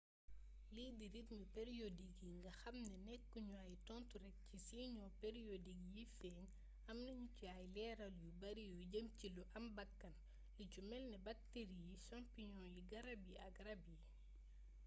lii 0.75 0.91
di 0.99 1.07
rythme 1.15 1.45
periodik 1.55 2.11
yi 2.21 2.27
yi 2.31 2.37
nga 2.41 2.51
xamni 2.61 2.95
nekku 3.07 3.37
ñu 3.47 3.53
ay 3.65 3.73
tontu 3.89 4.13
rek 4.25 4.37
ci 4.47 4.57
siñoo 4.67 5.15
periodik 5.23 5.79
yiy 5.93 6.07
feeñ 6.17 6.37
amna 6.91 7.11
ñu 7.19 7.27
ci 7.37 7.43
ay 7.55 7.63
leeral 7.75 8.13
yu 8.23 8.29
bari 8.41 8.63
yu 8.73 8.81
jëm 8.91 9.07
ci 9.17 9.27
lu 9.35 9.43
am 9.57 9.65
bakkan 9.77 10.15
lu 10.57 10.63
ci 10.71 10.79
melni 10.89 11.17
bakteri 11.27 11.75
yi 11.87 11.95
champignon 12.07 12.71
yi 12.75 12.81
garab 12.91 13.21
yi 13.31 13.35
ak 13.47 13.55
rab 13.67 13.81
yi 13.93 13.97